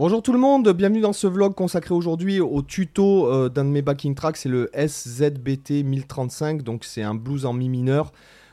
[0.00, 3.68] Bonjour tout le monde, bienvenue dans ce vlog consacré aujourd'hui au tuto euh, d'un de
[3.68, 8.10] mes backing tracks, c'est le SZBT 1035, donc c'est un blues en mi mineur.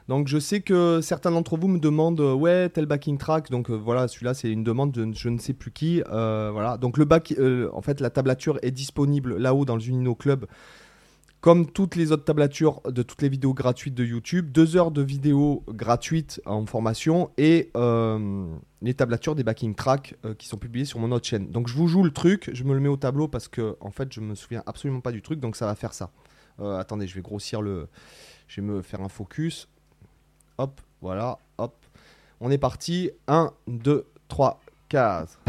[0.10, 3.70] Donc je sais que certains d'entre vous me demandent euh, ouais tel backing track donc
[3.70, 7.05] euh, voilà celui-là c'est une demande de je ne sais plus qui voilà donc le
[7.05, 7.33] back
[7.71, 10.47] en fait la tablature est disponible là-haut dans le Unino Club
[11.47, 15.01] comme toutes les autres tablatures de toutes les vidéos gratuites de YouTube, deux heures de
[15.01, 20.83] vidéos gratuites en formation et euh, les tablatures des backing tracks euh, qui sont publiées
[20.83, 21.49] sur mon autre chaîne.
[21.49, 23.91] Donc je vous joue le truc, je me le mets au tableau parce que en
[23.91, 26.11] fait je me souviens absolument pas du truc, donc ça va faire ça.
[26.59, 27.88] Euh, attendez, je vais grossir le,
[28.49, 29.69] je vais me faire un focus.
[30.57, 31.77] Hop, voilà, hop.
[32.41, 33.09] On est parti.
[33.29, 35.46] 1, 2, 3, 4.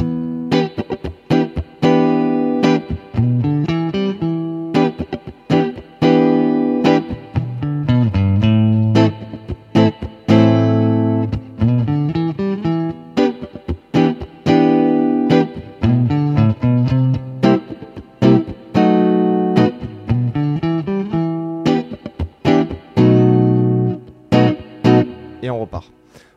[25.69, 25.93] Repart.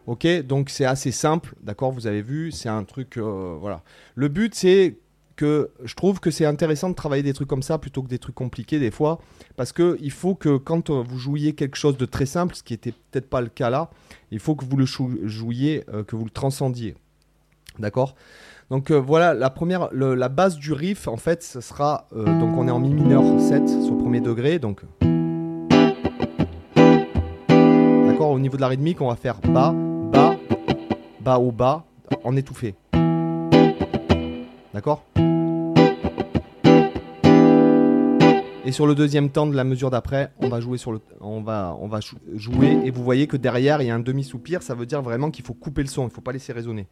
[0.07, 3.83] Ok, donc c'est assez simple, d'accord, vous avez vu, c'est un truc, euh, voilà.
[4.15, 4.97] Le but c'est
[5.35, 8.19] que je trouve que c'est intéressant de travailler des trucs comme ça plutôt que des
[8.19, 9.19] trucs compliqués des fois,
[9.55, 12.63] parce que il faut que quand euh, vous jouiez quelque chose de très simple, ce
[12.63, 13.89] qui était peut-être pas le cas là,
[14.31, 16.95] il faut que vous le jouiez, euh, que vous le transcendiez,
[17.79, 18.15] d'accord.
[18.71, 22.71] Donc voilà, la première, la base du riff en fait, ce sera, donc on est
[22.71, 24.83] en mi mineur 7 sur premier degré, donc
[28.31, 30.35] au niveau de la rythmique, on va faire bas, bas,
[31.19, 31.85] bas au bas,
[32.23, 32.75] en étouffé.
[34.73, 35.03] D'accord?
[38.63, 41.41] Et sur le deuxième temps de la mesure d'après, on va jouer sur le, on
[41.41, 41.99] va, on va
[42.35, 44.61] jouer et vous voyez que derrière il y a un demi soupir.
[44.61, 46.87] Ça veut dire vraiment qu'il faut couper le son, il ne faut pas laisser résonner.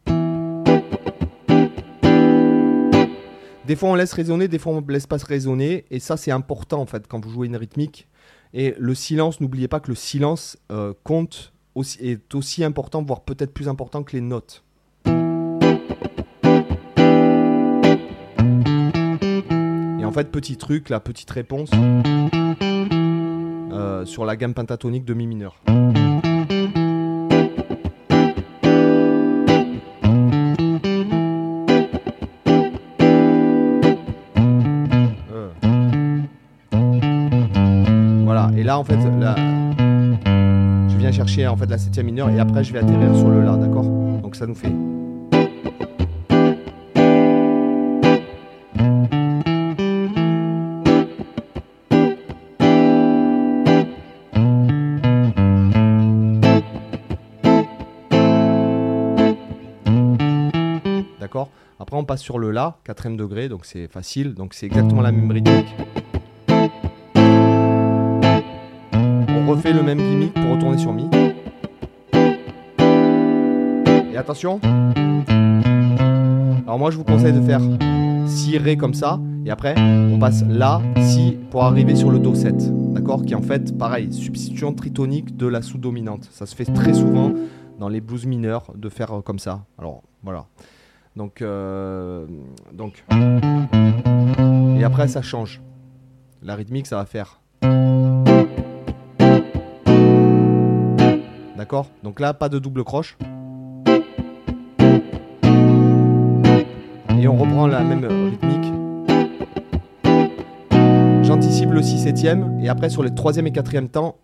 [3.66, 6.32] Des fois on laisse résonner, des fois on ne laisse pas résonner et ça c'est
[6.32, 8.08] important en fait quand vous jouez une rythmique.
[8.52, 13.20] Et le silence, n'oubliez pas que le silence euh, compte aussi, est aussi important, voire
[13.20, 14.64] peut-être plus important que les notes.
[20.00, 21.70] Et en fait, petit truc, la petite réponse
[23.72, 25.60] euh, sur la gamme pentatonique de mi mineur.
[38.80, 39.34] En fait, là,
[40.88, 43.44] je viens chercher en fait la septième mineure et après je vais atterrir sur le
[43.44, 43.84] La, d'accord?
[43.84, 44.72] Donc ça nous fait.
[61.20, 61.50] D'accord?
[61.78, 65.12] Après on passe sur le La, quatrième degré, donc c'est facile, donc c'est exactement la
[65.12, 65.74] même rythmique.
[69.50, 71.08] Refait le même gimmick pour retourner sur Mi.
[74.12, 74.60] Et attention.
[76.66, 77.60] Alors moi je vous conseille de faire
[78.26, 79.18] Si Ré comme ça.
[79.44, 82.92] Et après on passe La, Si pour arriver sur le Do 7.
[82.92, 83.24] D'accord?
[83.24, 86.28] Qui est en fait pareil, substitution tritonique de la sous-dominante.
[86.30, 87.32] Ça se fait très souvent
[87.80, 89.64] dans les blues mineurs de faire comme ça.
[89.78, 90.46] Alors voilà.
[91.16, 92.24] Donc, euh,
[92.72, 93.04] donc.
[94.78, 95.60] Et après ça change.
[96.40, 97.40] La rythmique ça va faire.
[101.60, 101.90] D'accord?
[102.02, 103.18] Donc là, pas de double croche.
[107.18, 108.72] Et on reprend la même rythmique.
[111.22, 114.16] J'anticipe le 6 septième et après sur les 3 et 4 temps,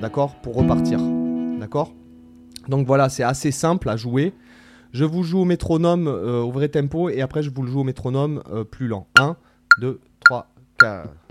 [0.00, 0.98] d'accord, pour repartir.
[1.60, 1.92] D'accord?
[2.66, 4.34] Donc voilà, c'est assez simple à jouer.
[4.90, 7.82] Je vous joue au métronome euh, au vrai tempo et après je vous le joue
[7.82, 9.06] au métronome euh, plus lent.
[9.20, 9.36] 1,
[9.80, 10.48] 2, 3,
[10.80, 11.27] 4.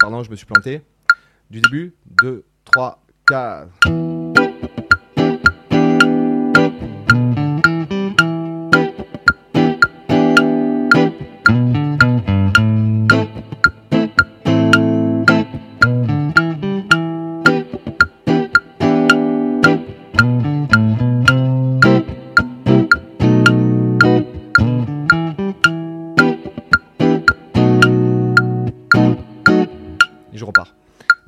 [0.00, 0.82] Pardon, je me suis planté.
[1.50, 4.07] Du début, 2, 3, 4.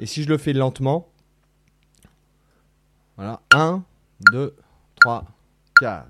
[0.06, 1.08] Si je le fais lentement,
[3.16, 3.84] voilà, 1,
[4.32, 4.56] 2,
[5.00, 5.24] 3,
[5.80, 6.08] 4.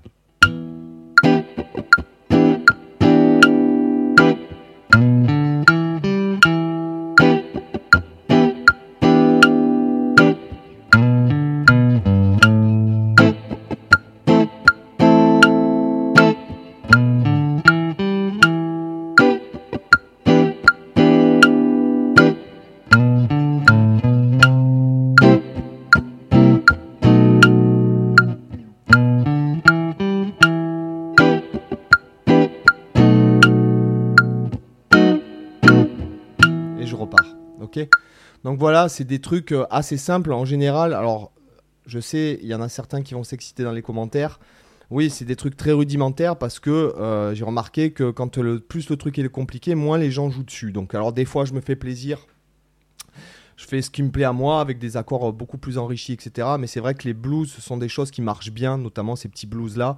[38.43, 40.93] Donc voilà, c'est des trucs euh, assez simples en général.
[40.93, 41.31] Alors,
[41.85, 44.39] je sais, il y en a certains qui vont s'exciter dans les commentaires.
[44.89, 48.89] Oui, c'est des trucs très rudimentaires parce que euh, j'ai remarqué que quand le plus
[48.89, 50.71] le truc est compliqué, moins les gens jouent dessus.
[50.71, 52.27] Donc alors des fois, je me fais plaisir.
[53.55, 56.13] Je fais ce qui me plaît à moi avec des accords euh, beaucoup plus enrichis,
[56.13, 56.47] etc.
[56.59, 59.29] Mais c'est vrai que les blues, ce sont des choses qui marchent bien, notamment ces
[59.29, 59.97] petits blues là.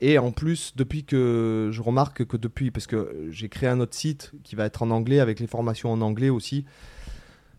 [0.00, 3.94] Et en plus, depuis que je remarque que depuis, parce que j'ai créé un autre
[3.94, 6.64] site qui va être en anglais avec les formations en anglais aussi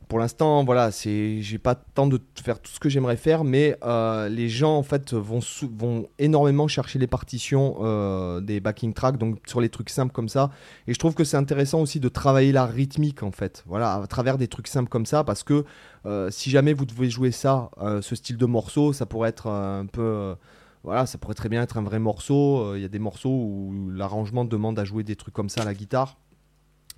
[0.08, 3.78] pour l'instant, voilà, c'est, j'ai pas temps de faire tout ce que j'aimerais faire, mais
[3.84, 5.40] euh, les gens en fait vont,
[5.78, 10.30] vont énormément chercher les partitions euh, des backing tracks, donc sur les trucs simples comme
[10.30, 10.50] ça.
[10.88, 14.08] Et je trouve que c'est intéressant aussi de travailler la rythmique en fait, voilà, à
[14.08, 15.66] travers des trucs simples comme ça, parce que
[16.06, 17.70] euh, si jamais vous devez jouer ça,
[18.02, 20.36] ce style de morceau, ça pourrait être un peu
[20.84, 22.76] voilà, ça pourrait très bien être un vrai morceau.
[22.76, 25.66] Il y a des morceaux où l'arrangement demande à jouer des trucs comme ça à
[25.66, 26.18] la guitare.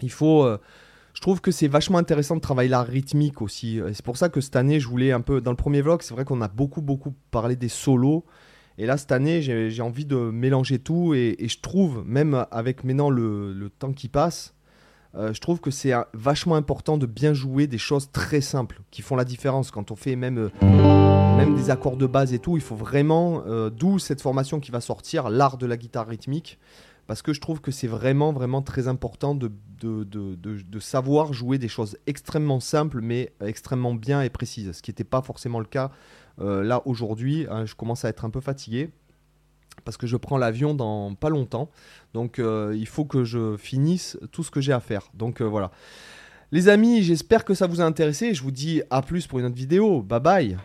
[0.01, 0.47] Il faut,
[1.13, 3.79] je trouve que c'est vachement intéressant de travailler la rythmique aussi.
[3.93, 5.41] C'est pour ça que cette année, je voulais un peu.
[5.41, 8.25] Dans le premier vlog, c'est vrai qu'on a beaucoup, beaucoup parlé des solos.
[8.79, 11.13] Et là, cette année, j'ai envie de mélanger tout.
[11.13, 14.55] Et, je trouve, même avec maintenant le, temps qui passe,
[15.15, 19.01] euh, je trouve que c'est vachement important de bien jouer des choses très simples qui
[19.01, 19.69] font la différence.
[19.69, 23.43] Quand on fait même, euh, même des accords de base et tout, il faut vraiment.
[23.47, 26.59] Euh, d'où cette formation qui va sortir, l'art de la guitare rythmique
[27.07, 29.51] parce que je trouve que c'est vraiment, vraiment très important de,
[29.81, 35.03] de, savoir jouer des choses extrêmement simples, mais extrêmement bien et précises, ce qui n'était
[35.03, 35.89] pas forcément le cas
[36.39, 37.47] euh, là aujourd'hui.
[37.49, 38.91] Hein, je commence à être un peu fatigué
[39.85, 41.71] parce que je prends l'avion dans pas longtemps,
[42.13, 45.09] donc euh, il faut que je finisse tout ce que j'ai à faire.
[45.15, 45.71] Donc voilà.
[46.51, 48.35] Les amis, j'espère que ça vous a intéressé.
[48.35, 50.03] Je vous dis à plus pour une autre vidéo.
[50.03, 50.57] Bye bye